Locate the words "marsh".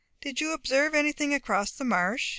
1.85-2.29